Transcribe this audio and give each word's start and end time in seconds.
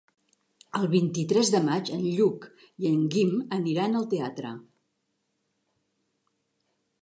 El 0.77 0.85
vint-i-tres 0.93 1.51
de 1.55 1.59
maig 1.67 1.91
en 1.97 2.01
Lluc 2.05 2.47
i 2.85 2.87
en 2.93 3.03
Guim 3.17 3.35
aniran 3.59 4.01
al 4.01 4.09
teatre. 4.15 4.55